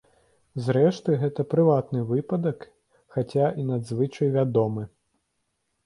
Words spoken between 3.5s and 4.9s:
і надзвычай вядомы.